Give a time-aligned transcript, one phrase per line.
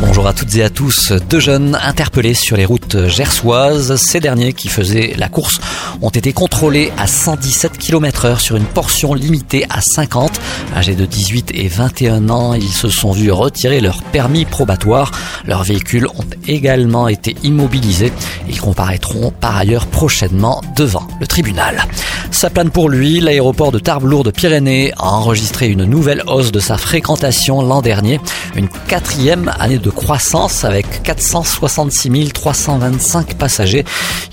[0.00, 1.12] Bonjour à toutes et à tous.
[1.30, 3.96] Deux jeunes interpellés sur les routes gersoises.
[3.96, 5.60] Ces derniers qui faisaient la course
[6.02, 10.40] ont été contrôlés à 117 km heure sur une portion limitée à 50.
[10.74, 15.12] Âgés de 18 et 21 ans, ils se sont vus retirer leur permis probatoire.
[15.46, 18.12] Leurs véhicules ont également été immobilisés.
[18.48, 21.86] Ils comparaîtront par ailleurs prochainement devant le tribunal.
[22.34, 23.20] Ça plane pour lui.
[23.20, 28.20] L'aéroport de Tarbes-Lourdes-Pyrénées a enregistré une nouvelle hausse de sa fréquentation l'an dernier.
[28.56, 33.84] Une quatrième année de croissance avec 466 325 passagers.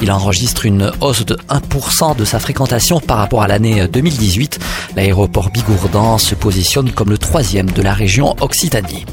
[0.01, 4.57] Il enregistre une hausse de 1% de sa fréquentation par rapport à l'année 2018.
[4.95, 9.05] L'aéroport Bigourdan se positionne comme le troisième de la région Occitanie.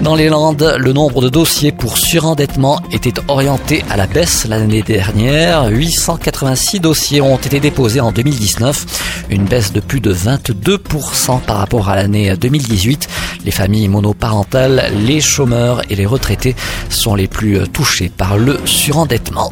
[0.00, 4.82] Dans les Landes, le nombre de dossiers pour surendettement était orienté à la baisse l'année
[4.82, 5.68] dernière.
[5.68, 11.90] 886 dossiers ont été déposés en 2019, une baisse de plus de 22% par rapport
[11.90, 13.08] à l'année 2018.
[13.44, 16.56] Les familles monoparentales, les chômeurs et les retraités
[16.88, 19.50] sont les plus touchés par le surendettement.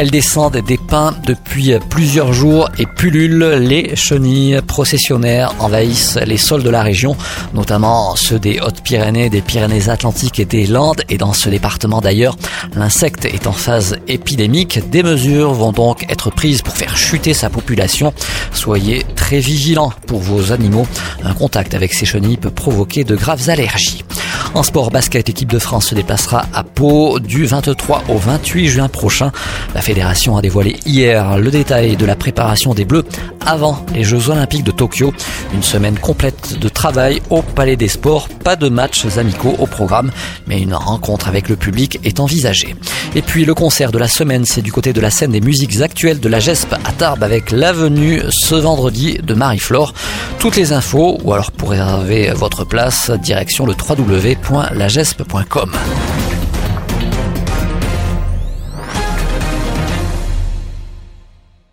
[0.00, 3.58] Elles descendent des pins depuis plusieurs jours et pullulent.
[3.58, 7.16] Les chenilles processionnaires envahissent les sols de la région,
[7.52, 11.02] notamment ceux des Hautes-Pyrénées, des Pyrénées-Atlantiques et des Landes.
[11.08, 12.36] Et dans ce département d'ailleurs,
[12.76, 14.88] l'insecte est en phase épidémique.
[14.88, 18.14] Des mesures vont donc être prises pour faire chuter sa population.
[18.52, 20.86] Soyez très vigilants pour vos animaux.
[21.24, 24.04] Un contact avec ces chenilles peut provoquer de graves allergies.
[24.54, 28.88] En sport basket, équipe de France se déplacera à Pau du 23 au 28 juin
[28.88, 29.30] prochain.
[29.74, 33.04] La fédération a dévoilé hier le détail de la préparation des Bleus
[33.44, 35.12] avant les Jeux Olympiques de Tokyo.
[35.54, 38.28] Une semaine complète de travail au Palais des Sports.
[38.28, 40.10] Pas de matchs amicaux au programme,
[40.46, 42.74] mais une rencontre avec le public est envisagée.
[43.14, 45.80] Et puis le concert de la semaine, c'est du côté de la scène des musiques
[45.80, 49.92] actuelles de la GESP à Tarbes avec l'avenue ce vendredi de Marie-Flore.
[50.38, 55.72] Toutes les infos, ou alors pour réserver votre place, direction le www.lagesp.com.